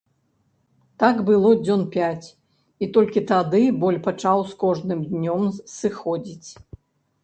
Так 1.03 1.19
было 1.27 1.51
дзён 1.59 1.83
пяць, 1.97 2.27
і 2.85 2.91
толькі 2.97 3.25
тады 3.35 3.63
боль 3.85 4.03
пачаў 4.11 4.37
з 4.51 4.61
кожным 4.67 4.99
днём 5.15 5.41
сыходзіць. 5.79 6.49